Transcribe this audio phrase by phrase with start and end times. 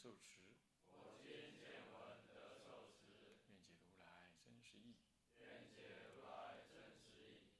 [0.00, 0.54] 受持，
[0.92, 3.10] 我今见闻得受持，
[3.50, 4.94] 愿解如来真实义。
[5.40, 7.50] 愿解如来真实义。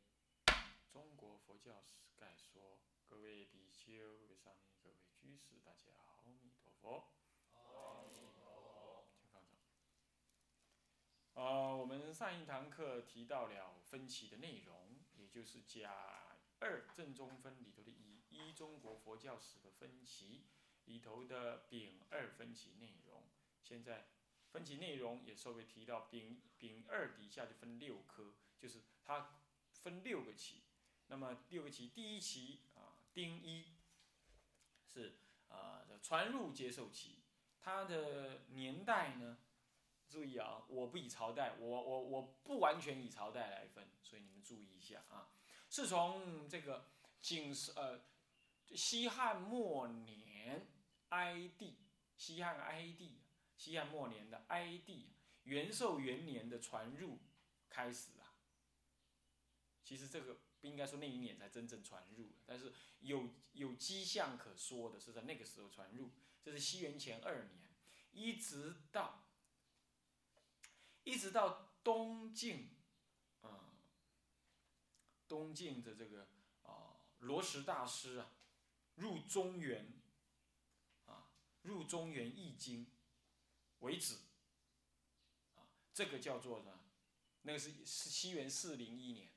[0.92, 5.90] 中国佛教史概说，各位比丘、各位上尼、各位居士，大家
[6.22, 7.08] 阿弥陀佛。
[7.54, 9.08] 阿弥陀佛。
[9.10, 9.58] 请放掌。
[11.34, 20.46] 呃，我们上一堂课提到了分歧的内容，也就是甲二正宗分里头的乙一中国佛教史的分歧
[20.88, 23.22] 里头的丙二分歧内容。
[23.62, 24.08] 现在
[24.50, 30.62] 分歧内容也稍微提到丙丙二底下就分六科，就是它分六个期。
[31.08, 33.76] 那么六个期，第一期啊，丁一
[34.86, 37.20] 是啊传入接受期，
[37.60, 39.38] 它的年代呢？
[40.08, 45.28] 注意啊，我不以朝代，我我我不完全以朝代来分，所以你们注意一下啊。
[45.68, 46.86] 是从这个
[47.20, 48.00] 景是呃
[48.74, 50.66] 西汉末年
[51.10, 51.76] 哀帝，
[52.16, 53.18] 西汉哀帝，
[53.56, 55.10] 西汉末年的哀帝
[55.44, 57.18] 元寿元年的传入
[57.68, 58.34] 开始啊。
[59.82, 66.10] 其实这个不应该说那一年才真正传入，但是有有迹象可说的是在那个时候传入，
[66.42, 67.68] 这是西元前二年，
[68.12, 69.24] 一直到。
[71.04, 72.68] 一直到东晋，
[73.40, 73.72] 啊，
[75.26, 76.28] 东晋的这个
[76.64, 78.30] 啊罗什大师啊，
[78.96, 79.90] 入中原，
[81.68, 82.90] 入中原易经
[83.80, 84.14] 为止，
[85.54, 86.80] 啊这个叫做呢，
[87.42, 89.28] 那个是是西元四零一年，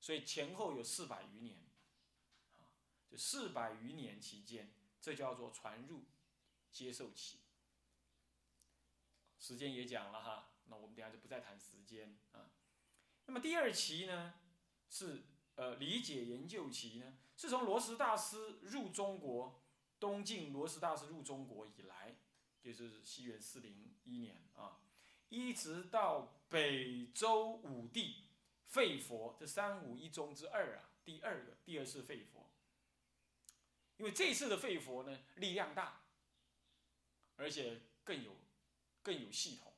[0.00, 1.56] 所以前后有四百余年，
[2.58, 2.68] 啊
[3.08, 6.04] 就四百余年期间，这叫做传入
[6.70, 7.38] 接受期，
[9.38, 10.48] 时间也讲了哈。
[10.66, 12.50] 那我们等下就不再谈时间啊。
[13.26, 14.34] 那么第二期呢，
[14.90, 15.22] 是
[15.54, 19.62] 呃理解研究期呢，是从罗什大师入中国，
[20.02, 22.16] 东晋罗什大师入中国以来，
[22.60, 24.80] 就是西元四零一年啊，
[25.28, 28.24] 一直到北周武帝
[28.64, 32.50] 废佛，这三武一宗之二啊，第二个第二次废佛，
[33.98, 36.00] 因为这次的废佛呢力量大，
[37.36, 38.34] 而且更有
[39.04, 39.72] 更有系统。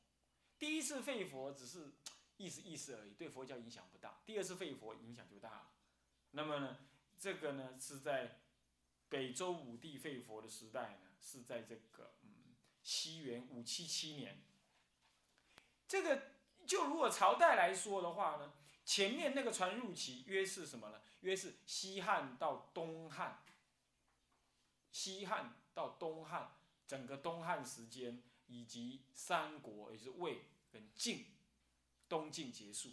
[0.58, 1.92] 第一次废佛只是
[2.38, 4.22] 意思意思而已，对佛教影响不大。
[4.24, 5.72] 第二次废佛影响就大了。
[6.30, 6.78] 那么呢，
[7.18, 8.40] 这个呢是在
[9.08, 14.42] 北周武帝废佛的时代呢，是在这个嗯西元五七七年。
[15.86, 16.32] 这个
[16.66, 18.52] 就如果朝代来说的话呢，
[18.84, 21.00] 前面那个传入期约是什么呢？
[21.20, 23.42] 约是西汉到东汉，
[24.90, 30.42] 西汉到东汉整个东汉时间以及三国，也就是魏。
[30.74, 31.24] 跟晋，
[32.08, 32.90] 东晋结束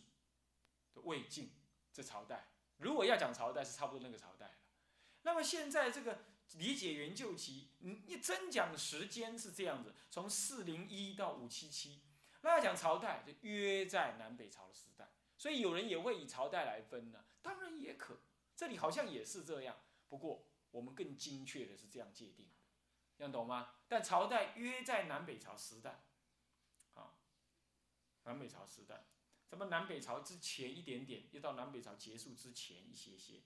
[0.94, 1.52] 魏晋
[1.92, 4.61] 这朝代，如果要讲朝代，是差不多那个朝代。
[5.24, 6.20] 那么现在这个
[6.54, 12.02] 理解元旧期，你你真讲时间是这样子，从四零一到五七七，
[12.42, 15.10] 那要讲朝代，就约在南北朝的时代。
[15.38, 18.22] 所以有人也会以朝代来分呢，当然也可，
[18.56, 19.78] 这里好像也是这样。
[20.08, 22.50] 不过我们更精确的是这样界定，
[23.18, 23.76] 这样懂吗？
[23.88, 26.04] 但朝代约在南北朝时代。
[26.94, 27.14] 啊
[28.24, 29.06] 南北朝时代，
[29.50, 33.42] 咱们南北朝之前一点点，又到南北朝结束之前一些些，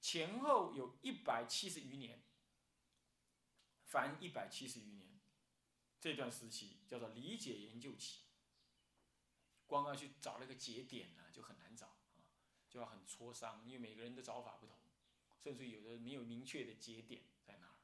[0.00, 2.22] 前后有一百七十余年，
[3.84, 5.20] 凡一百七十余年，
[6.00, 8.22] 这段时期叫做理解研究期。
[9.66, 12.24] 光要去找那个节点呢，就很难找啊，
[12.68, 14.76] 就要很磋商，因为每个人的找法不同，
[15.38, 17.76] 甚至有的没有明确的节点在哪儿。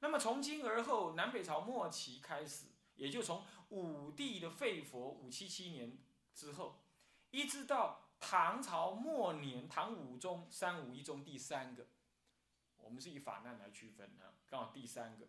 [0.00, 2.66] 那么从今而后，南北朝末期开始。
[2.96, 5.98] 也就从武帝的废佛五七七年
[6.32, 6.84] 之后，
[7.32, 11.86] 一直到唐朝末年，唐武宗三武一宗第三个，
[12.78, 15.28] 我们是以法难来区分的，刚好第三个，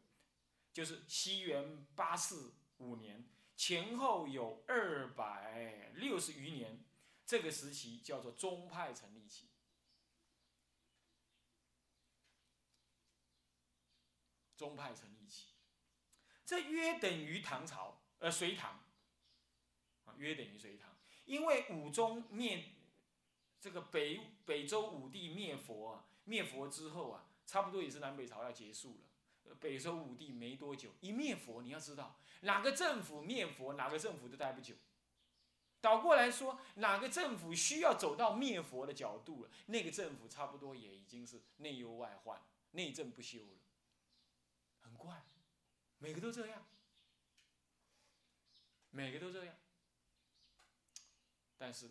[0.71, 3.27] 就是西元八四五年，
[3.57, 6.85] 前后有二百六十余年，
[7.25, 9.49] 这个时期叫做宗派成立期，
[14.55, 15.49] 宗派成立期。
[16.45, 18.79] 这约等于唐朝，呃，隋唐，
[20.05, 20.95] 啊，约等于隋唐。
[21.25, 22.63] 因为武宗灭
[23.65, 29.55] 这个北北周武帝灭佛啊，灭佛之后啊，差不多也是南北朝要结束了。
[29.59, 34.75] 北周武帝没多久一灭佛，你要知道哪个政府灭佛，哪个政府都待不久。
[35.81, 42.39] 倒过来说，哪个政府需要走到灭佛的角度了，那个政府差不多也已经是内忧外患，
[42.69, 43.57] 内政不修了。
[44.81, 45.25] 很怪，
[45.97, 46.63] 每个都这样，
[48.91, 49.55] 每个都这样。
[51.57, 51.89] 但是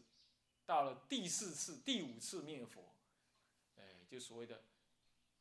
[0.66, 2.94] 到了第四次、第五次灭佛，
[3.76, 4.62] 哎，就所谓的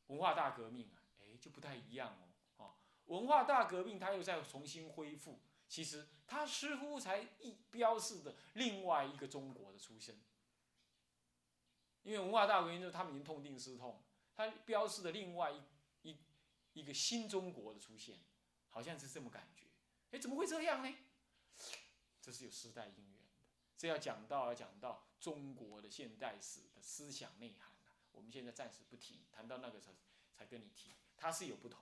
[0.08, 2.16] 文化大革命啊，哎，就不太一样
[2.58, 2.64] 哦。
[2.64, 2.74] 啊，
[3.06, 5.40] 文化大革命它又在重新恢复。
[5.66, 10.14] 其实它似乎才一标示的另外一个中国的出现，
[12.02, 14.00] 因为文化大革命就是他们已经痛定思痛，
[14.36, 15.62] 它标示的另外一
[16.02, 16.18] 一
[16.74, 18.18] 一个新中国的出现，
[18.68, 19.64] 好像是这么感觉。
[20.10, 20.94] 哎，怎么会这样呢？
[22.20, 23.30] 这是有时代因缘的。
[23.76, 29.94] 这要讲到要讲到中国的现代史的思想内涵啊，我们现在暂时不提，谈到那个时候
[30.36, 31.80] 才跟你提，它是有不同，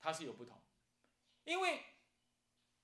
[0.00, 0.60] 它是有不同，
[1.44, 1.84] 因为。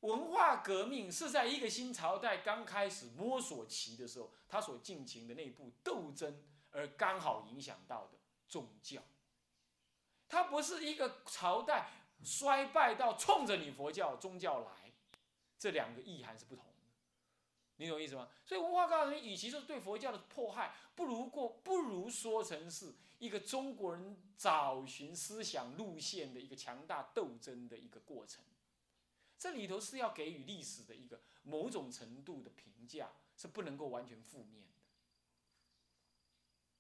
[0.01, 8.17] 文化革命是在一个新朝代刚开始摸索期的时候，他所进行的内部斗争，而刚好影响到的
[8.49, 9.03] 宗教。
[10.27, 11.91] 它不是一个朝代
[12.25, 14.91] 衰败到冲着你佛教宗教来，
[15.59, 16.70] 这两个意涵是不同。
[17.81, 18.29] 你懂意思吗？
[18.45, 28.45] 所以文化革命与其说对佛教的迫害，不如过不如说成是一个中国人找寻思想路线的一个强大斗争的一个过程。
[29.39, 34.81] 这里头是要给予历史的一个某种程度的评价，是不能够完全负面的。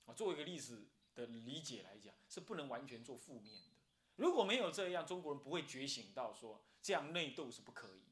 [0.04, 3.70] 啊，作为一个历史的理解来讲，是不能完全做负面的。
[4.16, 8.02] 如果没有这样，中国人不会觉醒到说这样内斗是不可以。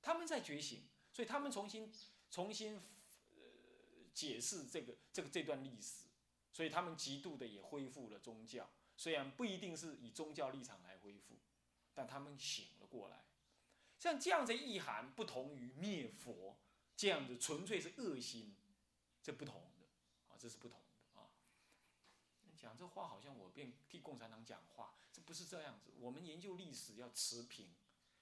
[0.00, 1.90] 他们在觉醒，所以他们重新
[2.30, 3.40] 重新呃
[4.12, 6.04] 解释这个这个这段历史，
[6.52, 8.68] 所以他们极度的也恢复了宗教，
[8.98, 11.38] 虽然不一定是以宗教立场来恢复，
[11.94, 13.24] 但他们醒了过来。
[13.98, 16.58] 像这样的意涵，不同于灭佛
[16.94, 18.54] 这样子纯粹是恶心，
[19.22, 19.86] 这不同的
[20.28, 21.30] 啊，这是不同的啊。
[22.58, 25.94] 讲这话好像我便替共产党讲话，这不是这样子。
[25.98, 27.70] 我们研究历史要持平，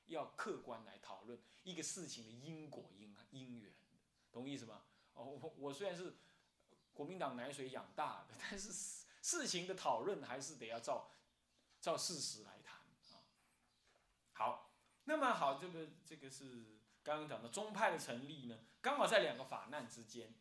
[0.06, 3.72] 要客观来讨论一个事情的因果因因缘，
[4.32, 4.82] 懂意思吗？
[5.14, 6.16] 哦，我我虽然是
[6.92, 8.72] 国民党奶水养大的，但是
[9.22, 11.10] 事情的讨论还是得要照
[11.80, 13.22] 照事实来谈啊。
[14.32, 14.70] 好。
[15.06, 20.34] 那么好，这个这个是刚刚讲的宗派的成立呢，刚好在两个法难之间。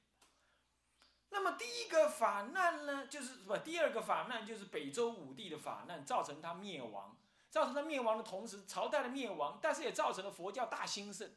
[1.31, 7.18] 那么第一个法难呢，就是不，第二个法难就是北周武帝的法难，造成他灭亡，
[7.54, 11.36] 造成了灭亡的同时，朝代的灭亡，但是也造成了佛教大兴盛。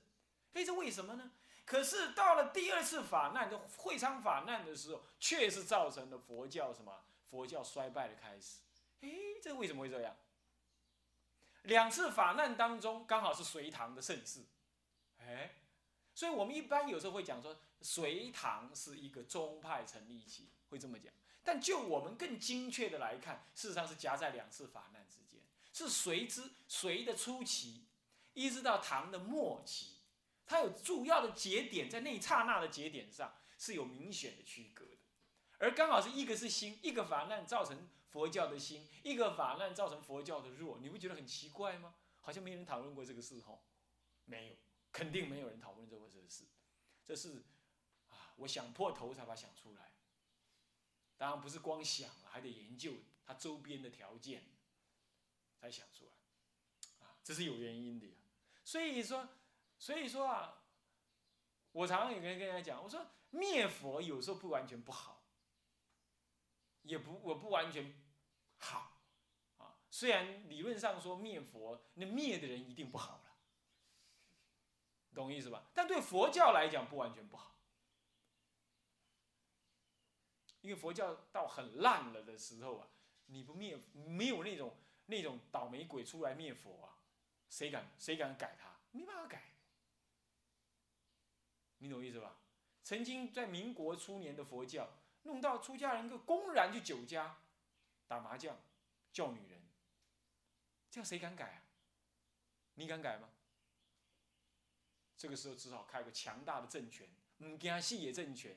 [0.55, 1.31] 哎，这为什么呢？
[1.67, 7.05] 可是到了第二次法难，就会昌法难的时候，却是造成了佛教什么？
[7.29, 8.61] 佛教衰败的开始。
[9.03, 9.11] 哎，
[9.43, 10.17] 这为什么会这样？
[11.65, 14.41] 两次法难当中，刚好是隋唐的盛世，
[15.19, 15.57] 哎，
[16.15, 21.13] 所以我们一般有时候会讲说，隋唐是一个宗派成立期，会这么讲。
[21.45, 25.26] 但就我们更精确的来看，事实上是夹在两次法难之间，
[25.85, 27.85] 是隋之隋的初期，
[28.33, 29.97] 一直到唐的末期，
[30.47, 34.99] 它有主要的节点，在那一刹那的节点上是有明显的区隔的，
[35.59, 37.89] 而刚好是一个是兴，一个法难造成。
[38.09, 41.97] 佛教的兴，一个法难造成佛教的弱，你不觉得很奇怪吗？
[42.23, 43.63] 好像没人讨论过这个事吼，
[44.25, 44.57] 没有，
[44.91, 46.45] 肯定没有人讨论过这个事。
[47.05, 47.45] 这是
[48.09, 49.93] 啊，我想破头才把它想出来。
[51.19, 52.95] 当然不是光想了，还得研究
[53.27, 54.45] 它周边的条件
[55.67, 56.13] 才想出来。
[57.05, 58.15] 啊，这是有原因的呀。
[58.65, 59.29] 所以说，
[59.79, 60.63] 所以说啊，
[61.73, 65.25] 我常常也跟跟人家讲，我说灭佛有时候不完全不好。
[66.83, 68.01] 也不，我不完全
[68.59, 69.03] 好
[69.57, 69.77] 啊。
[69.91, 73.37] 虽然理论上说灭佛，那灭的人一定不好了，
[75.13, 75.67] 懂意思吧？
[75.75, 77.57] 但对佛教来讲不完全不好，
[80.61, 82.89] 因为佛教到很烂了的时候啊，
[83.27, 84.77] 你不灭，没有那种
[85.07, 86.99] 那种倒霉鬼出来灭佛啊，
[87.49, 88.79] 谁敢谁敢改他？
[88.91, 89.43] 没办法改，
[91.79, 92.37] 你懂我意思吧？
[92.85, 94.89] 曾经在民国初年的佛教。
[95.23, 97.39] 弄到出家人个公然去酒家
[98.07, 98.57] 打麻将，
[99.13, 99.61] 叫女人，
[100.89, 101.63] 这样谁敢改啊？
[102.75, 103.29] 你敢改吗？
[105.17, 107.09] 这个时候只好开个强大的政权，
[107.39, 108.57] 唔惊死的政权。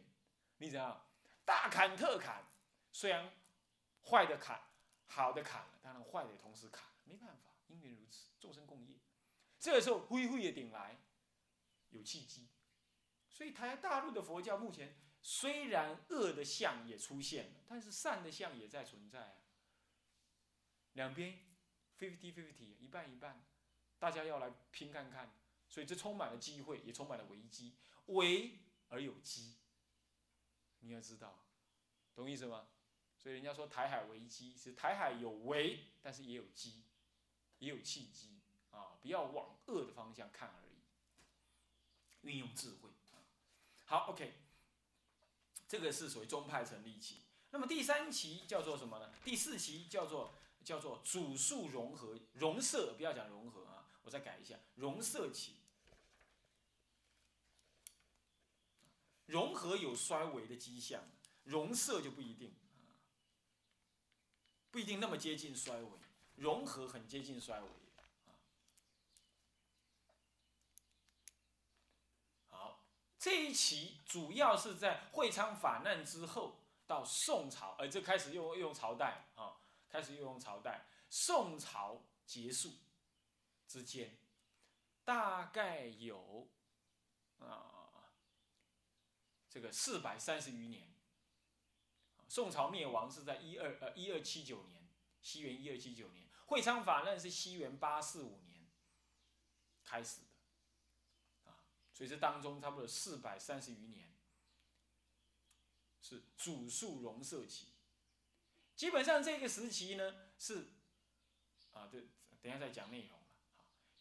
[0.57, 1.03] 你怎样？
[1.43, 2.43] 大砍特砍，
[2.91, 3.33] 虽然
[4.03, 4.61] 坏的砍，
[5.09, 8.95] 好的砍了，当然坏的也同时砍，没办法，因缘如此，众生共业。
[9.59, 10.97] 这个时候恢恢的顶来，
[11.89, 12.47] 有契机。
[13.27, 14.95] 所以台大陆的佛教目前。
[15.21, 19.35] 虽然恶的相也出现了，但是善的相也在存在啊。
[20.93, 21.37] 两边
[21.99, 23.45] fifty fifty，一半一半，
[23.99, 25.37] 大家要来拼看看，
[25.67, 27.75] 所以这充满了机会，也充满了危机，
[28.05, 29.57] 危而有机，
[30.79, 31.37] 你要知道，
[32.15, 32.69] 懂意思吗？
[33.21, 36.83] 所以人家说台海危机是台海有危，但是也有机，
[37.59, 38.39] 也有契机
[38.71, 43.19] 啊，不要往恶的方向看而已，运用智慧啊。
[43.85, 44.33] 好，OK，
[45.67, 47.23] 这个是属于宗派成立期。
[47.51, 49.13] 那么第三期叫做什么呢？
[49.25, 50.33] 第四期叫做
[50.63, 55.57] 叫做主数融合融色，不要讲融合啊，我再改一下，融色期。
[59.25, 61.03] 融合有衰微的迹象，
[61.43, 62.55] 融色就不一定。
[64.71, 65.89] 不一定那么接近衰微，
[66.35, 68.03] 融合很接近衰微，啊，
[72.49, 72.79] 好，
[73.17, 79.57] 这一期主要是在会昌法难之后到宋朝，呃，这开始用用朝代啊，
[79.89, 82.71] 开始又用朝代，宋朝结束
[83.67, 84.17] 之间，
[85.03, 86.47] 大概有
[87.39, 88.11] 啊
[89.49, 90.87] 这个四百三十余年。
[92.29, 94.87] 宋朝灭亡是在一二呃一二七九年，
[95.19, 98.69] 西元一二七九年，会昌法难是西元八四五年
[99.83, 104.13] 开始的，啊，所以这当中差不多四百三十余年
[106.01, 107.69] 是主数融色期，
[108.75, 110.69] 基本上这个时期呢是
[111.73, 111.99] 啊，这
[112.41, 113.25] 等下再讲内容了，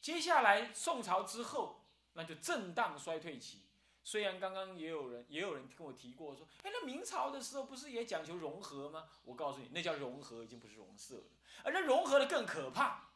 [0.03, 3.63] 接下来宋朝之后那就震荡衰退期。
[4.09, 9.05] 虽然刚刚也有人也有人跟我提过说，哎，那明朝的时候不是也讲求融合吗？
[9.23, 11.25] 我告诉你，那叫融合，已经不是融色了。
[11.63, 13.11] 而那融合的更可怕。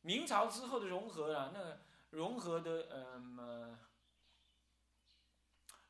[0.00, 1.78] 明朝之后的融合啊，那
[2.10, 3.78] 融合的嗯，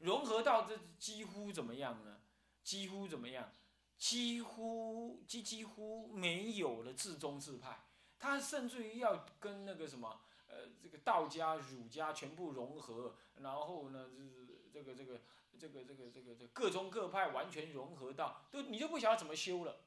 [0.01, 2.21] 融合到这几乎怎么样呢？
[2.63, 3.51] 几乎怎么样？
[3.97, 7.87] 几乎几几乎没有了至宗自派，
[8.19, 10.21] 他甚至于要跟那个什么。
[10.55, 15.21] 呃，这个道家、儒家全部融合，然后呢，就是这个、这个、
[15.59, 19.81] 这个、这个、这个、这各宗各派完全融合到，都你就不晓得怎么修了，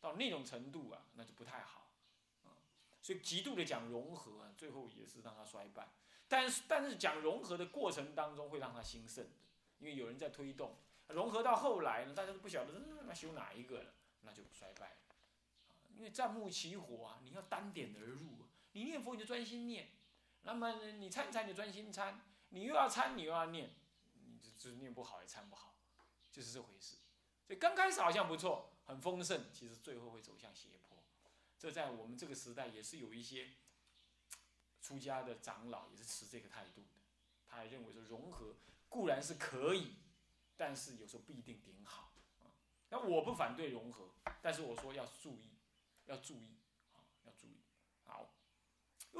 [0.00, 1.90] 到那种程度啊，那就不太好，
[2.44, 2.54] 啊，
[3.02, 5.88] 所以极度的讲融合，最后也是让它衰败。
[6.28, 9.30] 但是，但是讲融合的过程当中会让它兴盛的，
[9.80, 10.76] 因为有人在推动，
[11.08, 13.92] 融合到后来呢，大家都不晓得那修哪一个了，
[14.22, 14.96] 那就衰败了，
[15.96, 19.88] 因为钻木起火啊，你要单点而入，你念佛你就专心念。
[20.44, 22.20] 那么你参参就专心参，
[22.50, 23.74] 你又要参你又要念，
[24.14, 25.74] 你这这念不好也参不好，
[26.30, 26.96] 就是这回事。
[27.46, 31.02] 所以刚开始好像不错，很丰盛，其实最后会走向斜坡。
[31.58, 33.54] 这在我们这个时代也是有一些
[34.82, 37.00] 出家的长老也是持这个态度的，
[37.46, 38.56] 他还认为说融合
[38.90, 39.96] 固然是可以，
[40.56, 42.52] 但是有时候不一定顶好啊。
[42.90, 44.10] 那我不反对融合，
[44.42, 45.56] 但是我说要注意，
[46.04, 46.58] 要注意。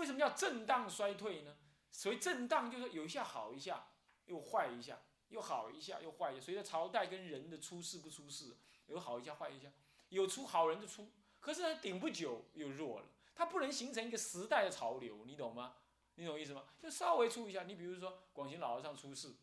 [0.04, 1.56] 为什么叫震荡衰退呢？
[1.90, 3.86] 所谓震荡，就是有一下好一下，
[4.26, 6.44] 又坏一下，又好一下，又坏一下。
[6.44, 9.72] 随着朝代跟人的出世不出世，有好一下坏一下，
[10.10, 15.76] 有出好人就出，可是呢顶不久又弱了，它不能形成一个时代的潮流，你懂吗？
[16.16, 16.66] 你懂意思吗？
[16.78, 19.36] 就稍微出一下，你比如说广行老和尚出世，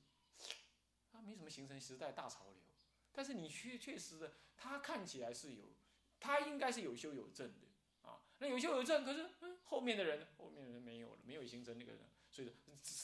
[1.12, 2.62] 他没什么形成时代大潮流，
[3.12, 5.64] 但是你确确实的，他看起来是有，
[6.20, 7.68] 他应该是有修有正的
[8.08, 8.22] 啊。
[8.38, 9.30] 那有修有正，可是，
[9.72, 12.54] 后面的人，后面的人没有了，没有形成那个人，所以说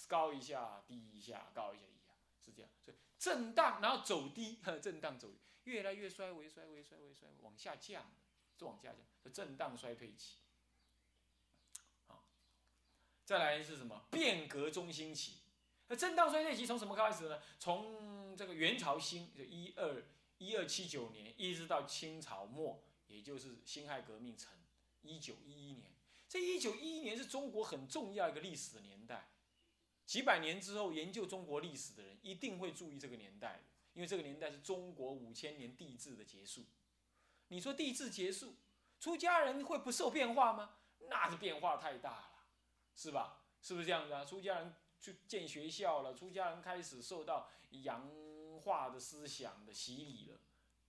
[0.09, 2.13] 高一下，低一下，高一下，低一下，
[2.45, 5.29] 是这样，所以震荡，然后走低，震荡走，
[5.63, 8.11] 越来越衰微，衰微，衰微，衰，往下降，
[8.59, 10.39] 是往下降，是震荡衰退期。
[12.05, 12.25] 好，
[13.23, 14.05] 再来是什么？
[14.11, 15.37] 变革中兴期。
[15.87, 17.41] 那震荡衰退期从什么开始呢？
[17.59, 20.03] 从这个元朝兴，就一二
[20.37, 24.51] 一二七九年，一直到清朝末，也就是辛亥革命成。
[25.03, 25.89] 一九一一年，
[26.27, 29.29] 这一九一一年是中国很重要一个历史的年代。
[30.05, 33.61] 几百年之后，研究中国历史的人一定会注意这个年代
[33.93, 36.65] 因为这个年代是中国五千年帝制的结束。
[37.47, 38.55] 你说帝制结束，
[38.99, 40.77] 出家人会不受变化吗？
[41.09, 42.45] 那是变化太大了，
[42.95, 43.45] 是吧？
[43.61, 44.23] 是不是这样子啊？
[44.23, 48.09] 出家人去建学校了，出家人开始受到洋
[48.61, 50.39] 化的思想的洗礼了。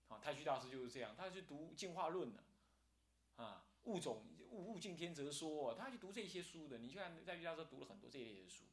[0.09, 2.43] 啊，太虚大师就是这样，他去读进化论了，
[3.37, 3.65] 啊。
[3.83, 6.77] 物种物物竞天择说，他去读这些书的。
[6.77, 8.65] 你看在瑜伽师读了很多这一类的书，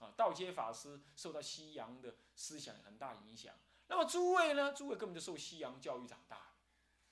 [0.00, 3.54] 啊，道阶法师受到西洋的思想很大影响。
[3.88, 4.72] 那么诸位呢？
[4.72, 6.54] 诸位根本就受西洋教育长大，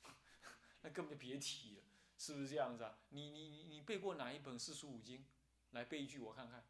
[0.82, 1.82] 那根本就别提了，
[2.16, 2.98] 是不是这样子啊？
[3.10, 5.26] 你你你你背过哪一本四书五经？
[5.72, 6.66] 来背一句我看看，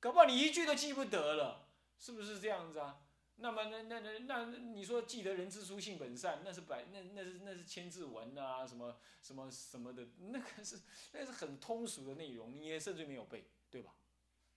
[0.00, 1.68] 搞不好你一句都记不得了，
[1.98, 3.02] 是不是这样子啊？
[3.40, 10.80] 那么那那那那你说记得人之初性本善，那是百那那是那是千字文啊，什么什么什么的，那个是
[11.12, 13.94] 那是很通俗的内容，你也甚至没有背，对吧？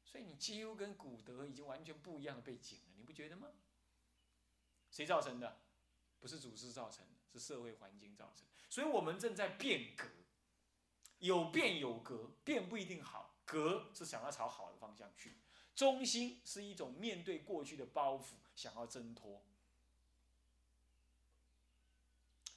[0.03, 3.47] 所以你几乎跟古德已经完全不一样的背景了，你不觉得吗？
[4.89, 5.61] 谁造成的？
[6.19, 8.53] 不是祖师造成的，是社会环境造成的。
[8.69, 10.07] 所以我们正在变革，
[11.19, 15.37] 有变有革，变不一定好，革是想要朝好的方向去。
[15.73, 19.41] 中心是一种面对过去的包袱，想要挣脱。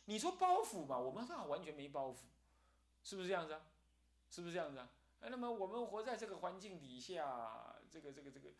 [0.07, 2.19] 你说包袱嘛，我们好完全没包袱，
[3.03, 3.63] 是不是这样子啊？
[4.31, 4.89] 是不是这样子啊？
[5.21, 8.51] 那么我们活在这个环境底下，这个这个这个，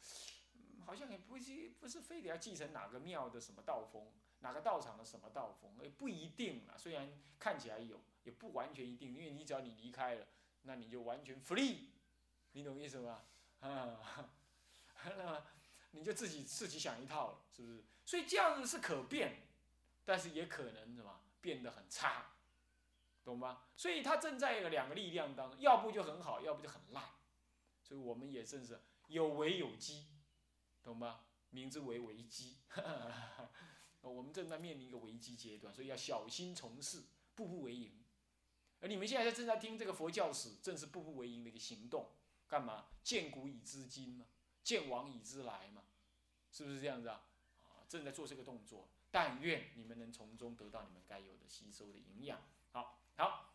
[0.87, 6.79] 好像也不是不是非得要继承哪个庙的什么道风，哪个道场的什么道风，也不一定啊。
[6.79, 10.26] 虽然看起来有，也不完全一定，因为你只要你离开了，
[10.62, 11.88] 那你就完全 free，
[12.53, 13.23] 你懂意思吗？
[13.61, 14.33] 啊。
[15.05, 15.45] 那么
[15.95, 17.85] 你就自己自己想一套了，是不是？
[18.05, 19.47] 所以这样子是可变，
[20.05, 22.33] 但是也可能什么变得很差，
[23.25, 23.63] 懂吗？
[23.77, 27.03] 所以它正在两个力量当中，要不就很好，要不就很烂。
[27.83, 30.07] 所以我们也正是有危有机，
[30.83, 31.27] 懂吗？
[31.51, 32.59] 名之为危机。
[34.03, 38.05] 我们正在面临一个危机阶段，所以要小心从事，步步为营。
[38.81, 42.11] 而你们现在正在听这个佛教史，正是步步为营的一个行动，
[42.47, 42.89] 干嘛？
[43.03, 44.27] 见古以知今嘛。
[44.64, 45.83] 见往已知来嘛，
[46.50, 47.21] 是不是这样子啊？
[47.62, 52.40] 啊，正在做这个动作，但愿你们能从中得到你们该有的吸收的营养。
[52.73, 53.52] 好，好，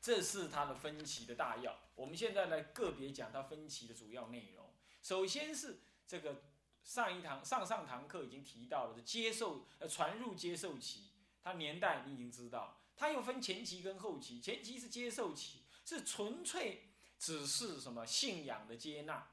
[0.00, 1.78] 这是它的分歧的大要。
[1.94, 4.68] 我们现在来个别讲它分歧的主要内容。
[5.00, 6.42] 首先是这个
[6.82, 14.40] 上一堂上上堂课已经提到了，是接受呃传入接受期，它年代你已经知道，它又分前期跟后期。
[14.40, 19.28] 前期是接受期，是纯粹只是什么信仰的接纳。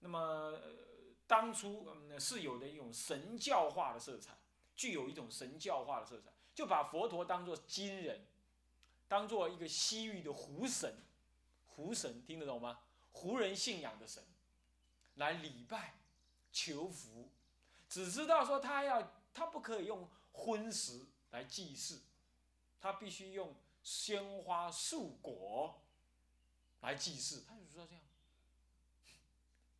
[0.00, 0.60] 那么
[1.26, 4.36] 当初嗯是有的一种神教化的色彩，
[4.74, 8.26] 具有一种神教化的色彩，就把佛陀当做金人，
[9.06, 11.02] 当做一个西域的狐神，
[11.66, 12.80] 狐神听得懂吗？
[13.12, 14.24] 胡人信仰的神，
[15.14, 15.94] 来礼拜
[16.52, 17.30] 求福，
[17.88, 22.00] 只知道说他要他不可以用荤食来祭祀，
[22.80, 25.82] 他必须用鲜花素果
[26.80, 28.02] 来祭祀，他就知道这样。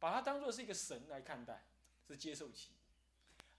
[0.00, 1.62] 把它当做是一个神来看待，
[2.08, 2.70] 是接受期。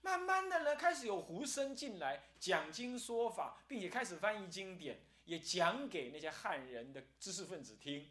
[0.02, 8.10] 慢慢的呢，开始有胡僧进来讲经说法，并且开始翻译经典，也讲给那些汉人的知识分子听。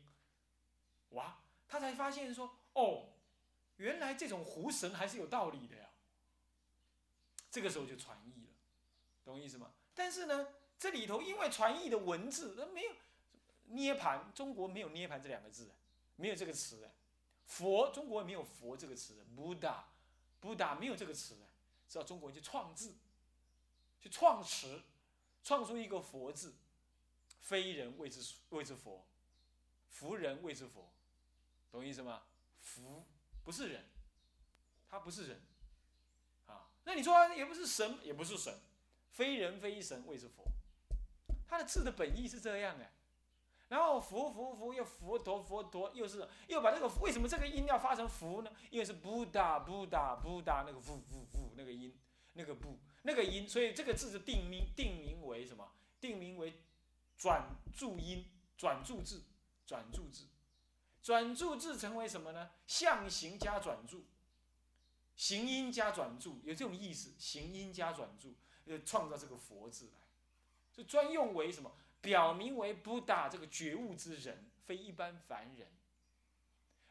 [1.10, 3.10] 哇，他才发现说，哦，
[3.76, 5.90] 原来这种胡神还是有道理的呀。
[7.52, 8.54] 这个时候就传译了，
[9.26, 9.74] 懂意思吗？
[9.94, 10.48] 但是呢，
[10.80, 12.94] 这里头因为传译的文字，那没有
[13.66, 15.70] 涅盘，中国没有涅盘这两个字，
[16.16, 16.90] 没有这个词。
[17.52, 21.42] 佛，中国没有佛这个词，Buddha，Buddha 没有这个词的，
[21.90, 22.96] 知道中国人去创字，
[24.00, 24.82] 去创词，
[25.44, 26.56] 创出一个佛字，
[27.42, 29.06] 非人谓之谓之佛，
[29.90, 30.90] 福人谓之佛，
[31.70, 32.24] 懂意思吗？
[32.62, 33.06] 福
[33.44, 33.84] 不是人，
[34.90, 35.42] 他不是人，
[36.48, 38.62] 啊，那你说也不是神，也不是神，
[39.12, 40.46] 非人非神谓之佛，
[41.50, 42.90] 他的字的本意是这样的。
[43.72, 48.52] 然后佛佛佛又佛陀佛陀又是又把这个为什么这个音要发成佛呢？
[48.70, 51.98] 因为是布达布达布达那个呜呜呜那个音
[52.34, 55.72] 那个不那个音，所以这个字是定名定名为什么？
[56.02, 56.62] 定名为
[57.18, 58.26] 转注音
[58.58, 59.24] 转注字
[59.66, 60.26] 转注字
[61.02, 62.50] 转注字成为什么呢？
[62.68, 64.04] 象形加转注，
[65.16, 70.01] 形音加转注有这种意思，形音加转注呃创造这个佛字来，
[70.74, 71.72] 就专用为什么？
[72.02, 75.68] 表明为不达这个觉悟之人，非一般凡人。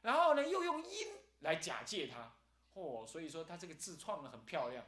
[0.03, 1.09] 然后呢，又用音
[1.40, 2.33] 来假借他，
[2.75, 3.05] 嚯！
[3.07, 4.87] 所以说他这个字创的很漂亮，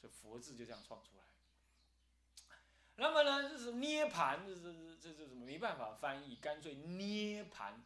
[0.00, 1.24] 这佛字就这样创出来。
[2.96, 6.36] 那么呢，就是涅盘，这这这这怎么没办法翻译？
[6.36, 7.82] 干脆涅盘，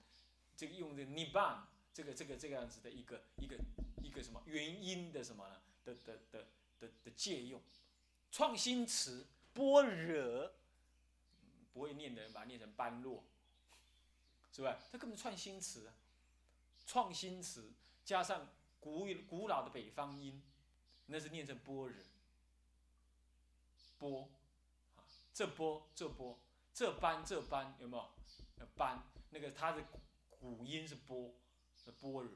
[0.55, 1.61] 这个用这个涅槃，
[1.95, 3.57] 这个这个这个样子的一个一个
[4.03, 5.57] 一个什么原因的什么呢？
[5.87, 6.47] 的的的
[6.79, 7.59] 的的借用，
[8.31, 9.27] 创新词
[9.59, 10.53] 般若。
[11.73, 13.23] 不会念的人把它念成般若，
[14.53, 14.79] 是吧？
[14.91, 15.93] 他根本创新词，
[16.87, 17.73] 创新词
[18.05, 18.49] 加上
[18.81, 20.43] 古古老的北方音，
[21.07, 22.05] 那是念成般若。
[23.99, 24.29] 波，
[24.97, 26.37] 啊，这波这波
[26.75, 28.67] 这般这般有没有？
[28.77, 29.85] 般那个它的
[30.41, 31.33] 古音是波，
[31.77, 32.33] 是般若，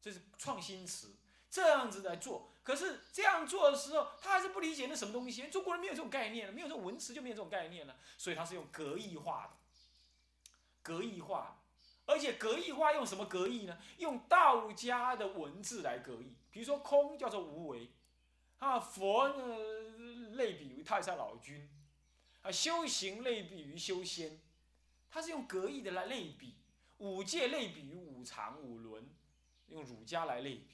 [0.00, 1.16] 这是创新词。
[1.54, 5.46] 这样子来做，可是这样做的时候，他还是不理解那什么东西。
[5.46, 9.52] 中国人没有这种概念，没有这种文词就没有这种概念了，所以他是用格义化的，
[10.82, 11.60] 格义化，
[12.06, 13.78] 而且格义化用什么格义呢？
[13.98, 16.34] 用道家的文字来格义。
[16.50, 17.92] 比如说空叫做无为，
[18.58, 19.56] 啊，佛呢
[20.32, 21.70] 类比于太上老君，
[22.42, 24.40] 啊，修行类比于修仙，
[25.08, 26.56] 他是用格义的来类比，
[26.98, 29.08] 五戒类比于五常五伦，
[29.68, 30.73] 用儒家来类比，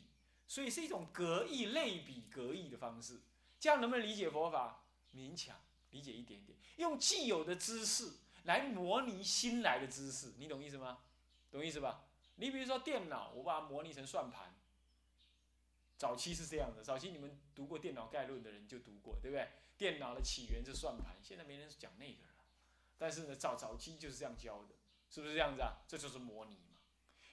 [0.51, 3.21] 所以是一种格义类比格义的方式。
[3.61, 4.83] 这样能不能理解佛法？
[5.15, 5.57] 勉强
[5.91, 10.99] 理解一点点，用既有的知识来模拟新来的知识，你懂意思吗？
[11.53, 12.05] 懂意思吧？
[12.35, 14.57] 你比如说电脑，我把它模拟成算盘。
[15.97, 19.51] 早期是这样的，早期你们读过电脑概论的人就读过，对不对？
[19.79, 22.45] 电脑的起源是算盘，现在没人讲那个了。
[22.99, 24.75] 但是呢，早早期就是这样教的，
[25.09, 25.79] 是不是这样子啊？
[25.87, 26.81] 这就是模拟嘛，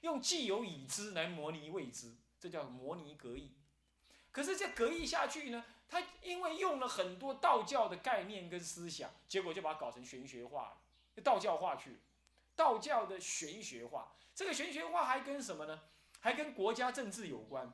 [0.01, 3.53] 用既有已知来模拟未知，这叫模拟格义。
[4.31, 10.69] 可是这格义下去呢，他因为用了很多道教的概念跟思想，结果就把它搞成玄学化
[11.15, 11.97] 了，道教化去了。
[12.55, 15.81] 道教的玄学化，这个玄学化还跟什么呢？
[16.19, 17.73] 还跟国家政治有关。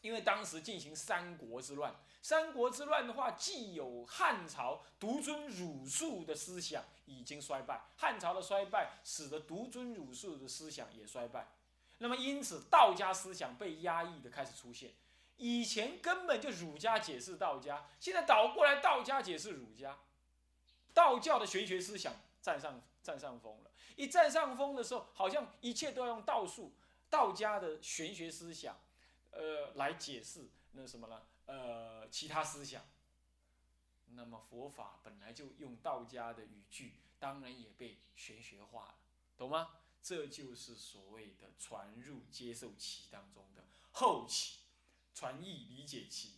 [0.00, 11.48] 因为当时进行三国之乱，三国之乱的话，既有汉朝独尊儒术的思想已经衰败，汉朝的衰败使得独尊儒术的思想也衰败。
[11.98, 14.92] 那么因此，道家思想被压抑的开始出现。
[15.36, 19.98] 以前根本就儒家解释道家，现在倒过来道家解释儒家，
[20.92, 23.70] 道教的玄学思想占上占上风了。
[23.96, 26.72] 一占上风的时候，好像一切都要用道术，
[27.10, 28.76] 道家的玄学思想。
[29.30, 31.22] 呃，来解释那什么呢？
[31.46, 32.82] 呃，其他思想。
[34.14, 38.94] 那么佛法本来就用道家的语句，当然也被玄学化了，
[39.36, 39.68] 懂吗？
[40.02, 44.60] 这就是所谓的传入接受期当中的后期，
[45.14, 46.34] 传译理解期，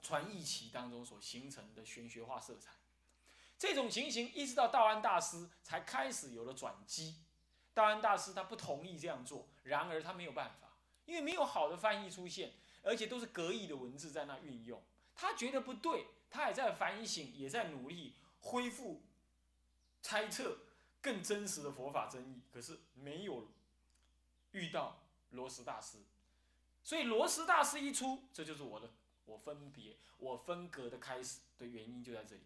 [0.00, 2.72] 传译期当中所形成的玄学化色彩。
[3.58, 7.16] 这种情形一直到道安大师才开始有了转机。
[7.74, 10.68] 道安大师他不同意这样做，然而他没有办法。
[11.06, 14.80] 因为没有好的翻译出现，而且都是格义的文字在那运用，
[15.14, 19.02] 他觉得不对，他也在反省，也在努力恢复、
[20.02, 20.58] 猜测
[21.00, 23.48] 更真实的佛法真义，可是没有
[24.52, 25.98] 遇到罗什大师，
[26.82, 28.90] 所以罗什大师一出，这就是我的
[29.24, 32.42] 我分别我分隔的开始的原因就在这里。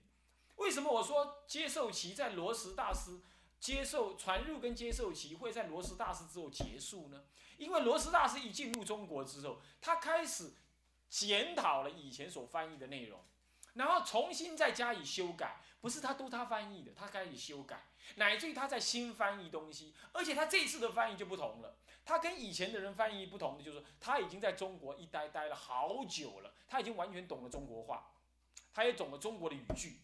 [0.57, 3.21] 为什么我说接受期在罗什大师？
[3.61, 7.25] 接受传入跟接受期会在罗什大师之后结束呢？
[7.57, 10.53] 因为罗什大师一进入中国之后，他开始
[11.09, 13.25] 检讨了以前所翻译的内容，
[13.75, 15.61] 然后重新再加以修改。
[15.81, 17.85] 不是他读他翻译的，他开始修改，
[18.17, 19.95] 乃至于他在新翻译东西。
[20.13, 28.11] 而且他这次的翻译就不同了，他跟以前的人翻译不同的就是他已经在中国一待待了好久了，他已经完全懂了中国话，
[28.73, 30.01] 他也懂了中国的语句，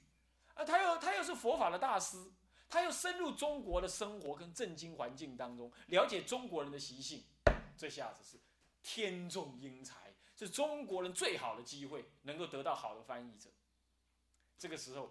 [0.53, 2.31] 啊，他又他又是佛法的大师。
[2.69, 7.25] 他又深入中国的生活跟政经环境当中，了解中国人的习性，
[7.77, 8.39] 这下子是
[8.81, 13.51] 天纵英才，是中国人最好的机会，能够得到好的翻译者。
[14.61, 15.11] 这个时候，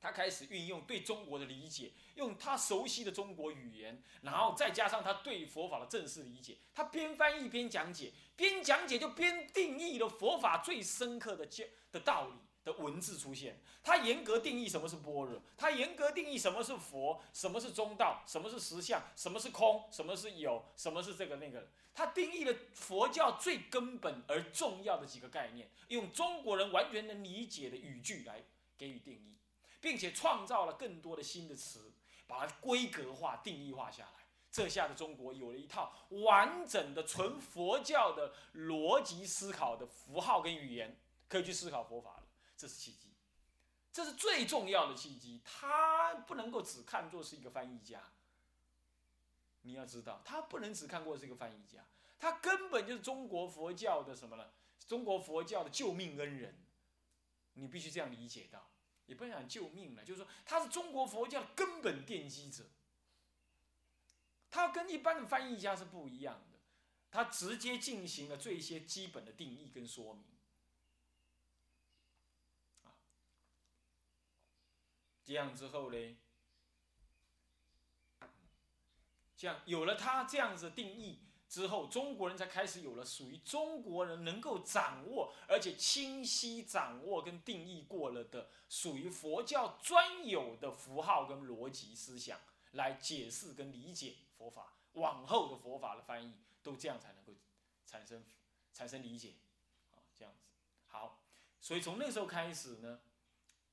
[0.00, 12.45] 他开始运用对中国的理解，用他熟悉的中国语言，然后再加上他对佛法的正式理解，他边翻译边讲解，边讲解就边定义了佛法最深刻的教的道理。
[12.66, 21.68] 的文字出现，他严格定义什么是般若，他严格定义什么是佛，什么是中道，什么是实相，什么是空，什么是有，什么是这个那个。
[21.94, 28.42] 他定义了佛教最根本而重要的几个概念，用中国人完全能理解的语句来
[28.76, 29.36] 给予定义，
[29.80, 31.92] 并且创造了更多的新的词，
[32.26, 34.26] 把它规格化、定义化下来。
[34.50, 40.98] 这下子中国有了一套完整的纯佛教的逻辑思考的符号跟语言，
[41.28, 42.25] 可以去思考佛法了。
[42.56, 43.10] 这是契机，
[43.92, 45.40] 这是最重要的契机。
[45.44, 48.02] 他不能够只看作是一个翻译家，
[49.62, 51.84] 你要知道，他不能只看过是一个翻译家，
[52.18, 54.50] 他根本就是中国佛教的什么呢？
[54.86, 56.64] 中国佛教的救命恩人，
[57.54, 58.70] 你必须这样理解到。
[59.06, 62.64] 也不能讲救命了，就是说他是中国佛教根本奠基者。
[64.50, 66.58] 他跟一般的翻译家是不一样的，
[67.10, 70.24] 他直接进行了最些基本的定义跟说明。
[75.26, 76.16] 这样之后呢？
[79.36, 92.38] 这样有了他这样子定义之后，中国人才开始有了属于中国人能够掌握而且清晰掌握跟定义过了的属于佛教专有的符号跟逻辑思想
[92.70, 94.74] 来解释跟理解佛法。
[94.92, 97.32] 往后的佛法的翻译都这样才能够
[97.84, 98.24] 产生
[98.72, 99.34] 产生理解
[99.92, 100.44] 啊，这样子
[100.86, 101.20] 好。
[101.60, 103.00] 所以从那时候开始呢，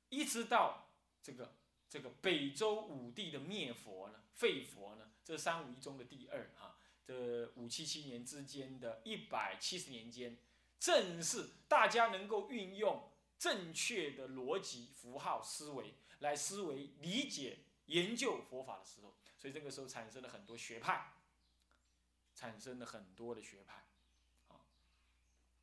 [0.10, 0.89] 一直到。
[1.24, 1.56] 这个
[1.90, 10.38] 这个北周武帝的灭佛呢，废佛呢，这三武一中的第二哈，这五七七年之间的一百七十年间，
[10.80, 13.10] 正是大家能够运用
[13.40, 21.14] 正确的逻辑符号思维来思维理解研究佛法的时候，所以这个时候产生了很多学派，
[22.36, 23.86] 产生了很多的学派，
[24.50, 24.60] 啊，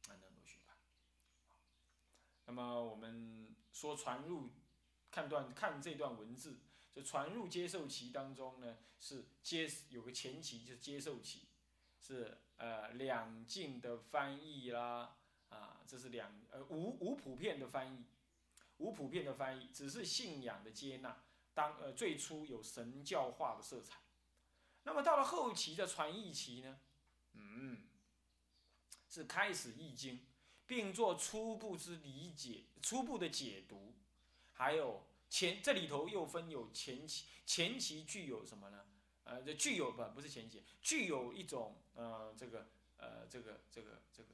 [0.08, 0.74] 很多学派。
[2.46, 4.50] 那么我们说传入，
[5.10, 6.58] 看段看这段文字，
[6.92, 11.42] 就传入接受期当中呢，是接有个前期就是接受期，
[12.00, 15.16] 是呃两境的翻译啦，
[15.48, 18.04] 啊，这是两呃无无普遍的翻译，
[18.78, 21.22] 无普遍的翻译，只是信仰的接纳。
[21.52, 23.98] 当呃最初有神教化的色彩，
[24.84, 26.80] 那么到了后期的传译期呢，
[27.32, 27.88] 嗯，
[29.08, 30.24] 是开始译经，
[30.66, 33.92] 并做初步之理解、初步的解读，
[34.60, 38.84] 还有前这里头又分有前期，前期具有什么呢？
[39.24, 42.68] 呃，这具有不不是前期，具有一种呃这个
[42.98, 44.28] 呃这个这个这个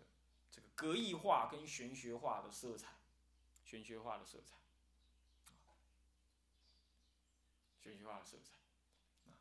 [0.51, 2.89] 这个格异化跟玄学化的色彩，
[3.65, 4.57] 玄学化的色彩。
[7.85, 8.56] 玄学化的色彩。